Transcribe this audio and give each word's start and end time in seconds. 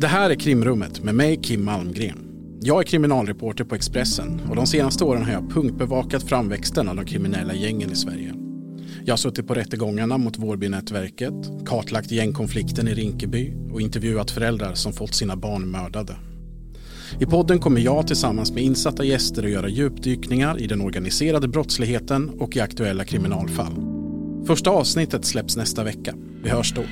Det 0.00 0.06
här 0.06 0.30
är 0.30 0.34
Krimrummet 0.34 1.02
med 1.02 1.14
mig 1.14 1.36
Kim 1.42 1.64
Malmgren. 1.64 2.18
Jag 2.60 2.80
är 2.80 2.84
kriminalreporter 2.84 3.64
på 3.64 3.74
Expressen 3.74 4.40
och 4.48 4.56
de 4.56 4.66
senaste 4.66 5.04
åren 5.04 5.24
har 5.24 5.32
jag 5.32 5.50
punktbevakat 5.50 6.22
framväxten 6.22 6.88
av 6.88 6.96
de 6.96 7.04
kriminella 7.04 7.54
gängen 7.54 7.92
i 7.92 7.96
Sverige. 7.96 8.34
Jag 9.04 9.12
har 9.12 9.16
suttit 9.16 9.46
på 9.46 9.54
rättegångarna 9.54 10.18
mot 10.18 10.38
Vårbynätverket, 10.38 11.34
kartlagt 11.66 12.10
gängkonflikten 12.10 12.88
i 12.88 12.94
Rinkeby 12.94 13.52
och 13.72 13.80
intervjuat 13.80 14.30
föräldrar 14.30 14.74
som 14.74 14.92
fått 14.92 15.14
sina 15.14 15.36
barn 15.36 15.70
mördade. 15.70 16.16
I 17.20 17.26
podden 17.26 17.58
kommer 17.58 17.80
jag 17.80 18.06
tillsammans 18.06 18.52
med 18.52 18.62
insatta 18.62 19.04
gäster 19.04 19.44
att 19.44 19.50
göra 19.50 19.68
djupdykningar 19.68 20.60
i 20.60 20.66
den 20.66 20.80
organiserade 20.80 21.48
brottsligheten 21.48 22.30
och 22.40 22.56
i 22.56 22.60
aktuella 22.60 23.04
kriminalfall. 23.04 23.74
Första 24.46 24.70
avsnittet 24.70 25.24
släpps 25.24 25.56
nästa 25.56 25.84
vecka. 25.84 26.14
Vi 26.42 26.50
hörs 26.50 26.74
då. 26.74 26.82